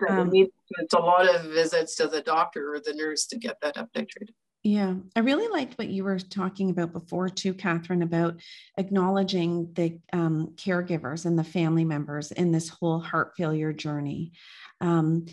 [0.08, 3.76] Um, it's a lot of visits to the doctor or the nurse to get that
[3.76, 4.30] updated.
[4.64, 8.40] Yeah, I really liked what you were talking about before, too, Catherine, about
[8.78, 14.32] acknowledging the um, caregivers and the family members in this whole heart failure journey.
[14.80, 15.26] Um,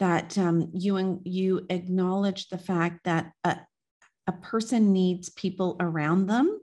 [0.00, 3.58] that um, you you acknowledge the fact that a,
[4.26, 6.60] a person needs people around them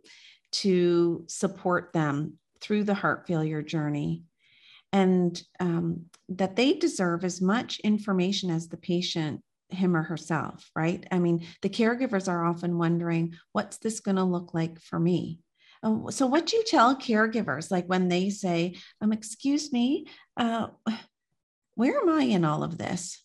[0.52, 4.24] to support them through the heart failure journey
[4.94, 11.06] and um, that they deserve as much information as the patient him or herself right?
[11.12, 15.40] I mean the caregivers are often wondering what's this going to look like for me?
[16.10, 20.06] So what do you tell caregivers like when they say um excuse me
[20.38, 20.68] uh,
[21.76, 23.24] where am i in all of this?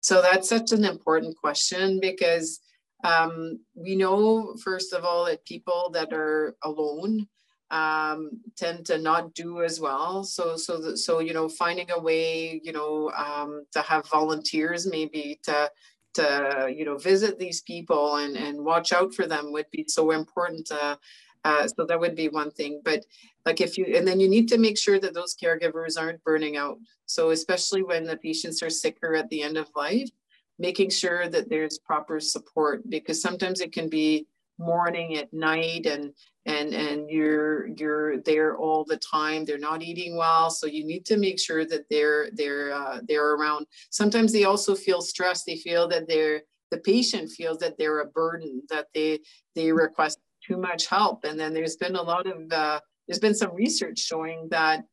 [0.00, 2.60] So that's such an important question because
[3.02, 7.26] um, we know first of all that people that are alone
[7.70, 10.24] um, tend to not do as well.
[10.24, 14.86] So, so, the, so you know, finding a way, you know, um, to have volunteers
[14.86, 15.70] maybe to
[16.14, 20.12] to you know visit these people and and watch out for them would be so
[20.12, 20.70] important.
[20.70, 20.96] Uh,
[21.44, 22.80] uh, so that would be one thing.
[22.84, 23.04] But
[23.44, 26.56] like if you and then you need to make sure that those caregivers aren't burning
[26.56, 26.78] out.
[27.06, 30.10] So especially when the patients are sicker at the end of life,
[30.58, 34.26] making sure that there's proper support because sometimes it can be
[34.58, 36.12] morning at night and
[36.46, 39.44] and and you're you're there all the time.
[39.44, 40.50] They're not eating well.
[40.50, 43.66] So you need to make sure that they're they're uh, they're around.
[43.90, 45.44] Sometimes they also feel stressed.
[45.46, 49.20] They feel that they're the patient feels that they're a burden that they
[49.54, 51.24] they request too much help.
[51.24, 54.84] And then there's been a lot of uh, there's been some research showing that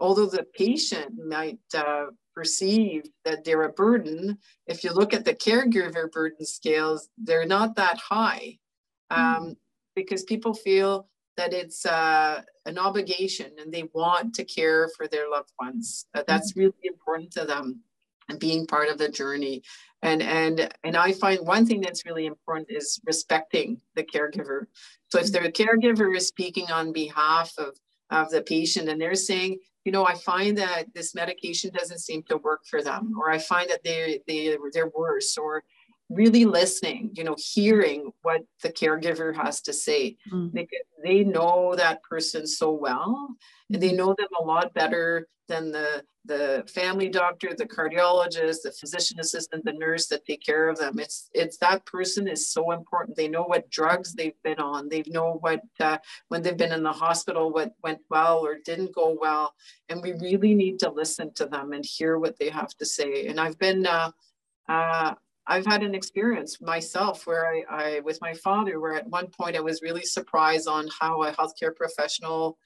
[0.00, 4.36] although the patient might uh, perceive that they're a burden
[4.66, 8.58] if you look at the caregiver burden scales they're not that high
[9.10, 9.52] um, mm-hmm
[9.94, 15.28] because people feel that it's uh, an obligation and they want to care for their
[15.28, 16.06] loved ones.
[16.14, 16.60] Uh, that's mm-hmm.
[16.60, 17.80] really important to them
[18.28, 19.62] and being part of the journey.
[20.02, 24.66] And and and I find one thing that's really important is respecting the caregiver.
[25.08, 27.78] So if the caregiver is speaking on behalf of
[28.10, 32.22] of the patient and they're saying, you know, I find that this medication doesn't seem
[32.24, 35.64] to work for them, or I find that they they they're worse, or
[36.10, 40.52] really listening, you know, hearing what the caregiver has to say mm.
[40.52, 43.34] because they know that person so well
[43.72, 43.96] and they mm-hmm.
[43.98, 49.62] know them a lot better than the the family doctor, the cardiologist, the physician assistant,
[49.62, 50.98] the nurse that take care of them.
[50.98, 53.16] It's it's that person is so important.
[53.16, 54.88] They know what drugs they've been on.
[54.88, 55.98] They know what uh,
[56.28, 59.54] when they've been in the hospital, what went well or didn't go well,
[59.90, 63.26] and we really need to listen to them and hear what they have to say.
[63.26, 64.12] And I've been uh,
[64.66, 65.14] uh,
[65.46, 69.56] I've had an experience myself where I, I, with my father, where at one point
[69.56, 72.58] I was really surprised on how a healthcare professional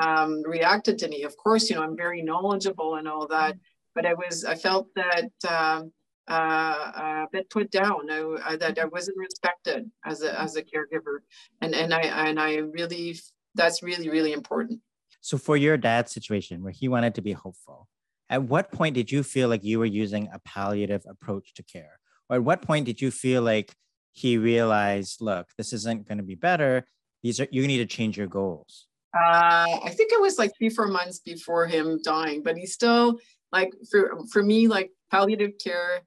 [0.00, 1.22] um, reacted to me.
[1.22, 3.56] Of course, you know, I'm very knowledgeable and all that,
[3.94, 5.92] but I was, I felt that um,
[6.28, 10.62] uh, a bit put down, I, I, that I wasn't respected as a, as a
[10.62, 11.20] caregiver.
[11.62, 13.18] And, and I, and I really,
[13.54, 14.80] that's really, really important.
[15.22, 17.88] So for your dad's situation where he wanted to be hopeful,
[18.28, 21.98] at what point did you feel like you were using a palliative approach to care?
[22.28, 23.74] Or at what point did you feel like
[24.12, 26.84] he realized look this isn't going to be better.
[27.22, 30.68] These are you need to change your goals uh, i think it was like three
[30.68, 33.18] four months before him dying but he still
[33.52, 36.00] like for for me like palliative care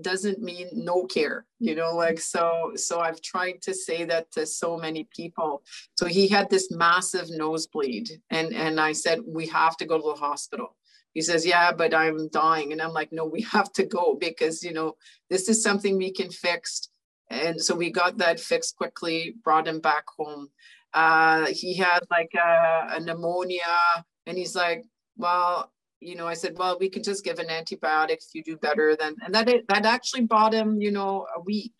[0.00, 4.46] doesn't mean no care you know like so so i've tried to say that to
[4.46, 5.62] so many people.
[5.96, 10.14] So he had this massive nosebleed and and i said we have to go to
[10.14, 10.76] the hospital
[11.14, 12.72] he says yeah but i'm dying.
[12.72, 14.96] And i'm like no we have to go because you know
[15.30, 16.88] this is something we can fix.
[17.30, 20.48] And so we got that fixed quickly brought him back home.
[20.92, 24.84] Uh, he had like a, a pneumonia and he's like
[25.16, 28.56] well you know i said well we can just give an antibiotic if you do
[28.56, 31.72] better then and that that actually bought him you know a week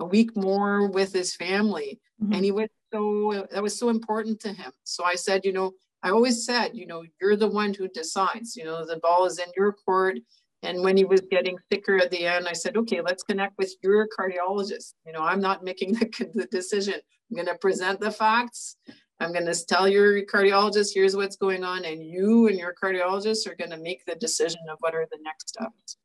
[0.00, 2.00] a week more with his family.
[2.20, 2.32] Mm-hmm.
[2.32, 4.72] and he was so that was so important to him.
[4.84, 8.56] So i said you know I always said, you know, you're the one who decides,
[8.56, 10.18] you know, the ball is in your court.
[10.62, 13.74] And when he was getting thicker at the end, I said, okay, let's connect with
[13.82, 14.94] your cardiologist.
[15.06, 16.94] You know, I'm not making the, the decision.
[16.94, 18.76] I'm going to present the facts.
[19.20, 21.84] I'm going to tell your cardiologist, here's what's going on.
[21.84, 25.18] And you and your cardiologist are going to make the decision of what are the
[25.22, 25.96] next steps.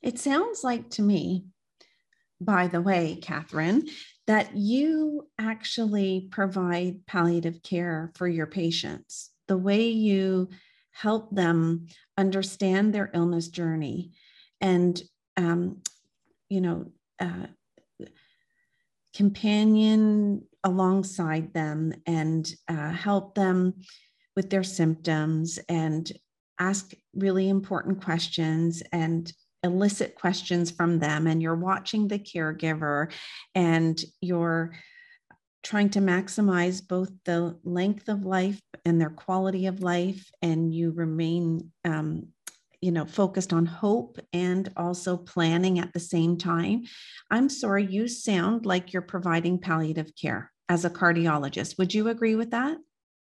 [0.00, 1.44] It sounds like to me,
[2.40, 3.86] by the way, Catherine,
[4.26, 9.30] that you actually provide palliative care for your patients.
[9.48, 10.48] The way you
[10.92, 14.12] help them understand their illness journey
[14.60, 15.00] and,
[15.36, 15.82] um,
[16.48, 17.46] you know, uh,
[19.14, 23.74] companion alongside them and uh, help them
[24.36, 26.10] with their symptoms and
[26.58, 29.32] ask really important questions and
[29.62, 33.12] elicit questions from them and you're watching the caregiver
[33.54, 34.72] and you're
[35.62, 40.90] trying to maximize both the length of life and their quality of life and you
[40.90, 42.26] remain um,
[42.80, 46.82] you know focused on hope and also planning at the same time.
[47.30, 51.78] I'm sorry you sound like you're providing palliative care as a cardiologist.
[51.78, 52.76] Would you agree with that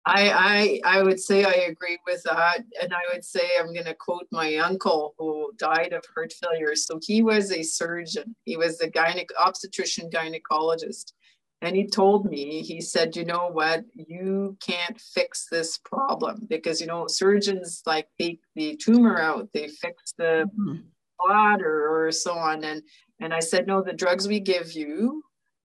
[0.04, 3.86] I, I I would say I agree with that, and I would say I'm going
[3.86, 6.74] to quote my uncle who died of heart failure.
[6.74, 8.34] So he was a surgeon.
[8.44, 11.12] He was a gyneco obstetrician gynecologist,
[11.60, 16.80] and he told me he said, you know what, you can't fix this problem because
[16.80, 20.80] you know surgeons like take the tumor out, they fix the mm-hmm.
[21.24, 22.82] bladder or so on, and
[23.20, 25.22] and I said, no, the drugs we give you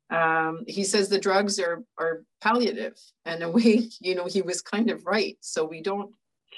[0.09, 2.97] um, he says the drugs are are palliative.
[3.25, 5.37] And a way you know he was kind of right.
[5.41, 6.11] So we don't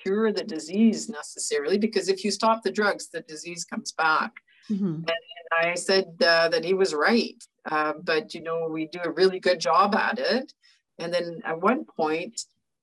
[0.03, 4.31] cure the disease necessarily because if you stop the drugs the disease comes back.
[4.69, 4.85] Mm-hmm.
[4.85, 7.43] and, and, i said uh, that he was right.
[7.69, 10.53] Uh, but you know we do a really good job at it.
[10.99, 12.41] And then at one point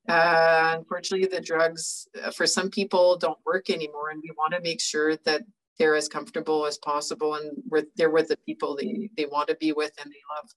[0.09, 4.11] uh, unfortunately the drugs uh, for some people don't work anymore.
[4.11, 5.43] And we want to make sure that
[5.79, 9.57] they're as comfortable as possible and with, they're with the people they, they want to
[9.57, 10.51] be with and they love.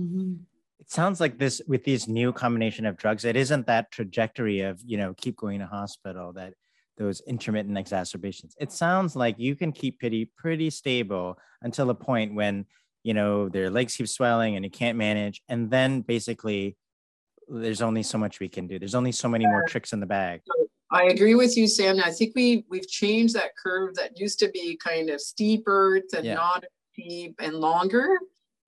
[0.00, 0.34] Mm-hmm.
[0.80, 4.80] It sounds like this with these new combination of drugs, it isn't that trajectory of,
[4.84, 6.54] you know, keep going to hospital, that
[6.96, 8.54] those intermittent exacerbations.
[8.60, 12.66] It sounds like you can keep pretty, pretty stable until a point when,
[13.02, 15.42] you know, their legs keep swelling and you can't manage.
[15.48, 16.76] And then basically
[17.48, 18.78] there's only so much we can do.
[18.78, 20.40] There's only so many more tricks in the bag.
[20.94, 21.98] I agree with you, Sam.
[22.02, 26.22] I think we we've changed that curve that used to be kind of steeper to
[26.22, 26.34] yeah.
[26.34, 28.16] not steep and longer,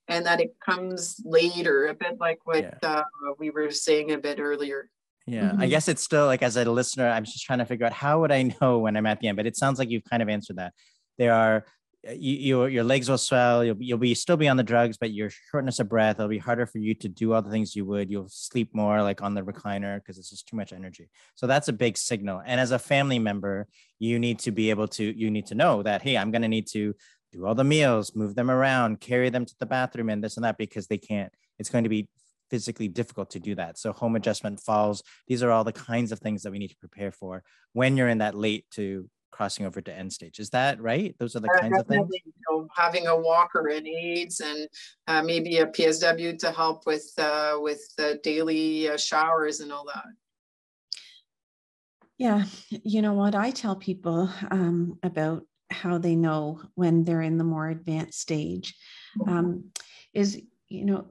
[0.08, 2.74] and that it comes later, a bit like what yeah.
[2.82, 3.02] uh,
[3.38, 4.90] we were saying a bit earlier.
[5.28, 5.60] Yeah, mm-hmm.
[5.60, 8.20] I guess it's still like as a listener, I'm just trying to figure out how
[8.20, 9.36] would I know when I'm at the end.
[9.36, 10.72] But it sounds like you've kind of answered that.
[11.18, 11.64] There are
[12.06, 13.64] Uh, you, your your legs will swell.
[13.64, 16.16] You'll you'll be still be on the drugs, but your shortness of breath.
[16.16, 18.10] It'll be harder for you to do all the things you would.
[18.10, 21.08] You'll sleep more, like on the recliner, because it's just too much energy.
[21.34, 22.42] So that's a big signal.
[22.44, 23.66] And as a family member,
[23.98, 26.48] you need to be able to you need to know that hey, I'm going to
[26.48, 26.94] need to
[27.32, 30.44] do all the meals, move them around, carry them to the bathroom, and this and
[30.44, 31.32] that because they can't.
[31.58, 32.08] It's going to be
[32.50, 33.78] physically difficult to do that.
[33.78, 35.02] So home adjustment falls.
[35.26, 37.42] These are all the kinds of things that we need to prepare for
[37.72, 40.38] when you're in that late to crossing over to end stage.
[40.38, 41.14] Is that right?
[41.18, 42.08] Those are the uh, kinds of things.
[42.10, 44.66] You know, having a walker and aids, and
[45.06, 49.84] uh, maybe a PSW to help with uh, with the daily uh, showers and all
[49.86, 50.06] that.
[52.16, 57.36] Yeah, you know what I tell people um, about how they know when they're in
[57.36, 58.74] the more advanced stage
[59.26, 59.64] um,
[60.14, 61.08] is you know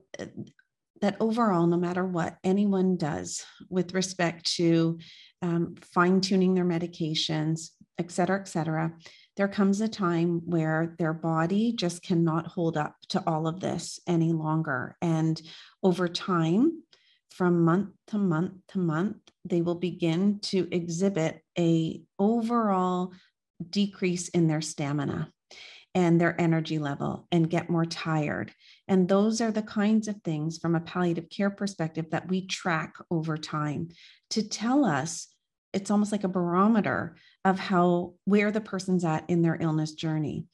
[1.01, 4.97] that overall, no matter what anyone does with respect to
[5.41, 8.93] um, fine tuning their medications, et cetera, et cetera,
[9.37, 13.99] there comes a time where their body just cannot hold up to all of this
[14.07, 14.95] any longer.
[15.01, 15.41] And
[15.83, 16.83] over time,
[17.31, 23.13] from month to month to month, they will begin to exhibit a overall
[23.69, 25.31] decrease in their stamina
[25.93, 28.53] and their energy level and get more tired.
[28.87, 32.95] And those are the kinds of things from a palliative care perspective that we track
[33.09, 33.89] over time
[34.31, 35.27] to tell us
[35.75, 40.45] it's almost like a barometer of how where the person's at in their illness journey.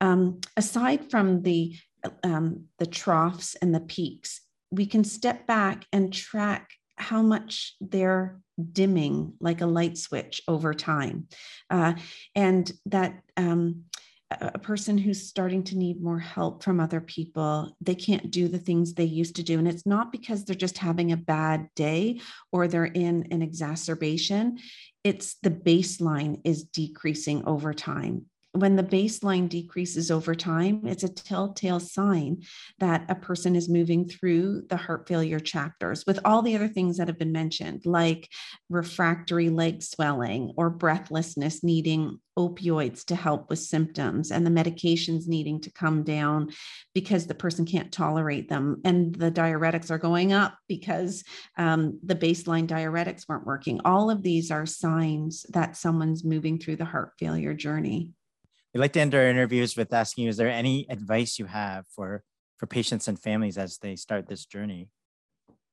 [0.00, 1.76] Um, aside from the
[2.24, 8.40] um, the troughs and the peaks, we can step back and track how much they're
[8.72, 11.28] dimming like a light switch over time,
[11.68, 11.92] uh,
[12.34, 13.84] and that um,
[14.30, 18.58] a person who's starting to need more help from other people they can't do the
[18.58, 19.58] things they used to do.
[19.58, 22.20] And it's not because they're just having a bad day
[22.52, 24.58] or they're in an exacerbation.
[25.02, 31.08] It's the baseline is decreasing over time when the baseline decreases over time, it's a
[31.08, 32.42] telltale sign
[32.80, 36.96] that a person is moving through the heart failure chapters with all the other things
[36.96, 38.28] that have been mentioned, like
[38.68, 45.60] refractory leg swelling or breathlessness needing opioids to help with symptoms and the medications needing
[45.60, 46.50] to come down
[46.94, 48.80] because the person can't tolerate them.
[48.84, 51.22] And the diuretics are going up because
[51.56, 53.80] um, the baseline diuretics weren't working.
[53.84, 58.12] All of these are signs that someone's moving through the heart failure journey
[58.72, 61.86] we like to end our interviews with asking you, is there any advice you have
[61.88, 62.22] for,
[62.58, 64.88] for patients and families as they start this journey?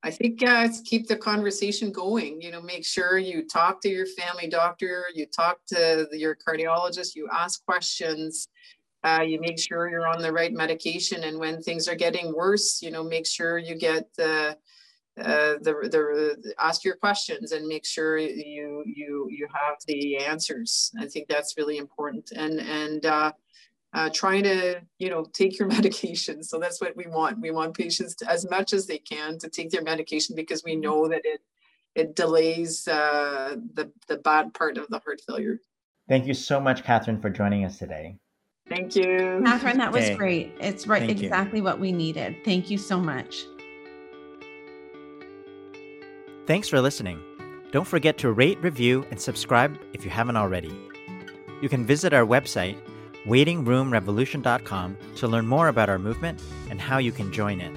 [0.04, 2.42] I think uh, keep the conversation going.
[2.42, 7.16] You know, make sure you talk to your family doctor, you talk to your cardiologist,
[7.16, 8.48] you ask questions,
[9.04, 11.24] uh, you make sure you're on the right medication.
[11.24, 14.58] And when things are getting worse, you know, make sure you get the
[15.20, 20.92] uh, the, the ask your questions and make sure you you you have the answers.
[21.00, 22.32] I think that's really important.
[22.36, 23.32] And and uh,
[23.94, 26.44] uh, trying to you know take your medication.
[26.44, 27.42] So that's what we want.
[27.42, 30.76] We want patients to, as much as they can to take their medication because we
[30.76, 31.42] know that it
[31.96, 35.60] it delays uh, the the bad part of the heart failure.
[36.08, 38.18] Thank you so much, Catherine, for joining us today.
[38.70, 39.78] Thank you, Catherine.
[39.78, 40.16] That was okay.
[40.16, 40.54] great.
[40.60, 41.64] It's right Thank exactly you.
[41.64, 42.38] what we needed.
[42.46, 43.46] Thank you so much.
[46.48, 47.20] Thanks for listening.
[47.74, 50.74] Don't forget to rate, review, and subscribe if you haven't already.
[51.62, 52.78] You can visit our website,
[53.26, 57.76] waitingroomrevolution.com, to learn more about our movement and how you can join it.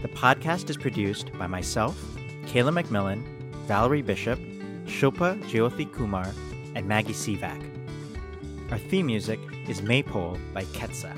[0.00, 2.02] The podcast is produced by myself,
[2.46, 3.22] Kayla McMillan,
[3.66, 4.38] Valerie Bishop,
[4.86, 6.32] Shilpa Jyothi Kumar,
[6.74, 7.62] and Maggie Sivak.
[8.70, 9.38] Our theme music
[9.68, 11.14] is Maypole by Ketsa.